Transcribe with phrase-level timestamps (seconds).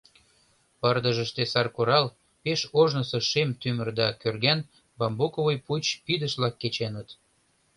[0.79, 2.05] Пырдыжыште саркурал,
[2.41, 4.59] пеш ожнысо шем тӱмыр да кӧрган
[4.99, 7.09] бамбуковый пуч пидыш-влак кеченыт.